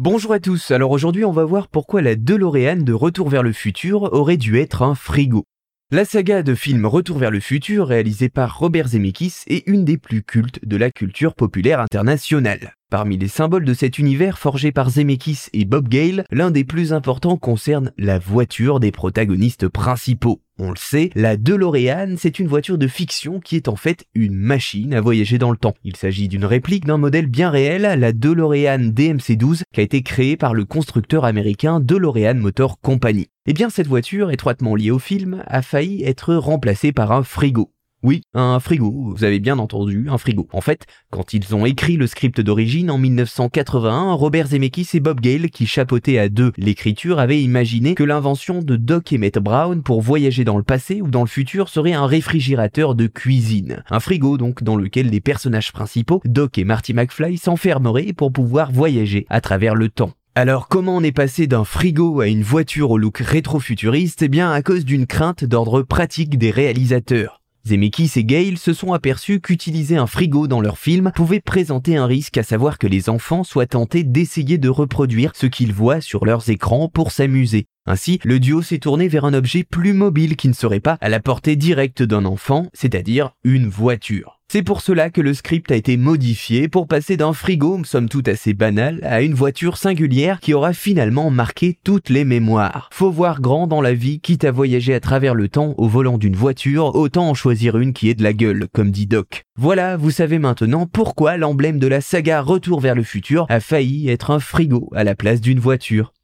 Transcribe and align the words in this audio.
Bonjour 0.00 0.32
à 0.32 0.38
tous, 0.38 0.70
alors 0.70 0.92
aujourd'hui 0.92 1.24
on 1.24 1.32
va 1.32 1.44
voir 1.44 1.66
pourquoi 1.66 2.02
la 2.02 2.14
DeLorean 2.14 2.76
de 2.76 2.92
Retour 2.92 3.28
vers 3.28 3.42
le 3.42 3.52
futur 3.52 4.04
aurait 4.12 4.36
dû 4.36 4.56
être 4.56 4.82
un 4.82 4.94
frigo. 4.94 5.42
La 5.90 6.04
saga 6.04 6.44
de 6.44 6.54
films 6.54 6.86
Retour 6.86 7.18
vers 7.18 7.32
le 7.32 7.40
futur, 7.40 7.88
réalisée 7.88 8.28
par 8.28 8.60
Robert 8.60 8.86
Zemeckis, 8.86 9.42
est 9.48 9.66
une 9.66 9.84
des 9.84 9.98
plus 9.98 10.22
cultes 10.22 10.64
de 10.64 10.76
la 10.76 10.92
culture 10.92 11.34
populaire 11.34 11.80
internationale. 11.80 12.74
Parmi 12.90 13.18
les 13.18 13.28
symboles 13.28 13.66
de 13.66 13.74
cet 13.74 13.98
univers 13.98 14.38
forgé 14.38 14.72
par 14.72 14.88
Zemeckis 14.88 15.48
et 15.52 15.66
Bob 15.66 15.88
Gale, 15.88 16.24
l'un 16.30 16.50
des 16.50 16.64
plus 16.64 16.94
importants 16.94 17.36
concerne 17.36 17.92
la 17.98 18.18
voiture 18.18 18.80
des 18.80 18.92
protagonistes 18.92 19.68
principaux. 19.68 20.40
On 20.58 20.70
le 20.70 20.78
sait, 20.78 21.10
la 21.14 21.36
DeLorean, 21.36 22.14
c'est 22.16 22.38
une 22.38 22.48
voiture 22.48 22.78
de 22.78 22.86
fiction 22.86 23.40
qui 23.40 23.56
est 23.56 23.68
en 23.68 23.76
fait 23.76 24.06
une 24.14 24.34
machine 24.34 24.94
à 24.94 25.02
voyager 25.02 25.36
dans 25.36 25.50
le 25.50 25.58
temps. 25.58 25.74
Il 25.84 25.96
s'agit 25.96 26.28
d'une 26.28 26.46
réplique 26.46 26.86
d'un 26.86 26.96
modèle 26.96 27.26
bien 27.26 27.50
réel, 27.50 27.82
la 27.82 28.12
DeLorean 28.14 28.90
DMC-12, 28.90 29.64
qui 29.70 29.80
a 29.80 29.84
été 29.84 30.00
créée 30.00 30.38
par 30.38 30.54
le 30.54 30.64
constructeur 30.64 31.26
américain 31.26 31.80
DeLorean 31.80 32.36
Motor 32.36 32.80
Company. 32.80 33.26
Eh 33.44 33.52
bien, 33.52 33.68
cette 33.68 33.86
voiture, 33.86 34.30
étroitement 34.30 34.74
liée 34.74 34.90
au 34.90 34.98
film, 34.98 35.44
a 35.46 35.60
failli 35.60 36.04
être 36.04 36.34
remplacée 36.34 36.92
par 36.92 37.12
un 37.12 37.22
frigo. 37.22 37.70
Oui, 38.04 38.22
un 38.32 38.60
frigo, 38.60 39.12
vous 39.16 39.24
avez 39.24 39.40
bien 39.40 39.58
entendu, 39.58 40.06
un 40.08 40.18
frigo. 40.18 40.46
En 40.52 40.60
fait, 40.60 40.86
quand 41.10 41.34
ils 41.34 41.56
ont 41.56 41.66
écrit 41.66 41.96
le 41.96 42.06
script 42.06 42.40
d'origine 42.40 42.92
en 42.92 42.98
1981, 42.98 44.12
Robert 44.12 44.46
Zemeckis 44.46 44.90
et 44.94 45.00
Bob 45.00 45.20
Gale, 45.20 45.50
qui 45.50 45.66
chapeautaient 45.66 46.18
à 46.18 46.28
deux 46.28 46.52
l'écriture, 46.56 47.18
avaient 47.18 47.42
imaginé 47.42 47.96
que 47.96 48.04
l'invention 48.04 48.62
de 48.62 48.76
Doc 48.76 49.12
Emmett 49.12 49.40
Brown 49.40 49.82
pour 49.82 50.00
voyager 50.00 50.44
dans 50.44 50.58
le 50.58 50.62
passé 50.62 51.02
ou 51.02 51.08
dans 51.08 51.22
le 51.22 51.26
futur 51.26 51.68
serait 51.68 51.92
un 51.92 52.06
réfrigérateur 52.06 52.94
de 52.94 53.08
cuisine. 53.08 53.82
Un 53.90 53.98
frigo 53.98 54.38
donc 54.38 54.62
dans 54.62 54.76
lequel 54.76 55.10
les 55.10 55.20
personnages 55.20 55.72
principaux, 55.72 56.20
Doc 56.24 56.56
et 56.56 56.64
Marty 56.64 56.94
McFly, 56.94 57.36
s'enfermeraient 57.36 58.12
pour 58.12 58.32
pouvoir 58.32 58.70
voyager 58.70 59.26
à 59.28 59.40
travers 59.40 59.74
le 59.74 59.88
temps. 59.88 60.12
Alors 60.36 60.68
comment 60.68 60.98
on 60.98 61.02
est 61.02 61.10
passé 61.10 61.48
d'un 61.48 61.64
frigo 61.64 62.20
à 62.20 62.28
une 62.28 62.44
voiture 62.44 62.92
au 62.92 62.98
look 62.98 63.18
rétro-futuriste? 63.18 64.22
Eh 64.22 64.28
bien 64.28 64.52
à 64.52 64.62
cause 64.62 64.84
d'une 64.84 65.06
crainte 65.06 65.44
d'ordre 65.44 65.82
pratique 65.82 66.38
des 66.38 66.52
réalisateurs. 66.52 67.37
Zemeckis 67.66 68.12
et 68.16 68.24
Gale 68.24 68.58
se 68.58 68.72
sont 68.72 68.92
aperçus 68.92 69.40
qu'utiliser 69.40 69.96
un 69.96 70.06
frigo 70.06 70.46
dans 70.46 70.60
leur 70.60 70.78
film 70.78 71.12
pouvait 71.14 71.40
présenter 71.40 71.96
un 71.96 72.06
risque 72.06 72.38
à 72.38 72.42
savoir 72.42 72.78
que 72.78 72.86
les 72.86 73.08
enfants 73.08 73.44
soient 73.44 73.66
tentés 73.66 74.04
d'essayer 74.04 74.58
de 74.58 74.68
reproduire 74.68 75.32
ce 75.34 75.46
qu'ils 75.46 75.72
voient 75.72 76.00
sur 76.00 76.24
leurs 76.24 76.48
écrans 76.50 76.88
pour 76.88 77.12
s'amuser. 77.12 77.66
Ainsi, 77.86 78.20
le 78.24 78.40
duo 78.40 78.62
s'est 78.62 78.78
tourné 78.78 79.08
vers 79.08 79.24
un 79.24 79.34
objet 79.34 79.64
plus 79.64 79.92
mobile 79.92 80.36
qui 80.36 80.48
ne 80.48 80.54
serait 80.54 80.80
pas 80.80 80.98
à 81.00 81.08
la 81.08 81.20
portée 81.20 81.56
directe 81.56 82.02
d'un 82.02 82.24
enfant, 82.24 82.66
c'est-à-dire 82.74 83.32
une 83.44 83.68
voiture. 83.68 84.37
C'est 84.50 84.62
pour 84.62 84.80
cela 84.80 85.10
que 85.10 85.20
le 85.20 85.34
script 85.34 85.70
a 85.70 85.76
été 85.76 85.98
modifié 85.98 86.68
pour 86.68 86.86
passer 86.86 87.18
d'un 87.18 87.34
frigo, 87.34 87.84
somme 87.84 88.08
toute 88.08 88.28
assez 88.28 88.54
banal, 88.54 88.98
à 89.02 89.20
une 89.20 89.34
voiture 89.34 89.76
singulière 89.76 90.40
qui 90.40 90.54
aura 90.54 90.72
finalement 90.72 91.28
marqué 91.28 91.76
toutes 91.84 92.08
les 92.08 92.24
mémoires. 92.24 92.88
Faut 92.90 93.10
voir 93.10 93.42
grand 93.42 93.66
dans 93.66 93.82
la 93.82 93.92
vie, 93.92 94.20
quitte 94.20 94.44
à 94.44 94.50
voyager 94.50 94.94
à 94.94 95.00
travers 95.00 95.34
le 95.34 95.50
temps 95.50 95.74
au 95.76 95.86
volant 95.86 96.16
d'une 96.16 96.34
voiture, 96.34 96.94
autant 96.94 97.28
en 97.28 97.34
choisir 97.34 97.76
une 97.76 97.92
qui 97.92 98.08
est 98.08 98.14
de 98.14 98.22
la 98.22 98.32
gueule, 98.32 98.68
comme 98.72 98.90
dit 98.90 99.06
Doc. 99.06 99.44
Voilà, 99.58 99.98
vous 99.98 100.10
savez 100.10 100.38
maintenant 100.38 100.86
pourquoi 100.86 101.36
l'emblème 101.36 101.78
de 101.78 101.86
la 101.86 102.00
saga 102.00 102.40
Retour 102.40 102.80
vers 102.80 102.94
le 102.94 103.02
futur 103.02 103.44
a 103.50 103.60
failli 103.60 104.08
être 104.08 104.30
un 104.30 104.40
frigo 104.40 104.88
à 104.94 105.04
la 105.04 105.14
place 105.14 105.42
d'une 105.42 105.60
voiture. 105.60 106.14